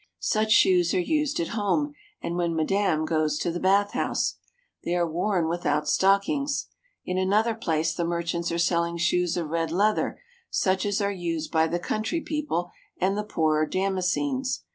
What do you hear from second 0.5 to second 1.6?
shoes are used at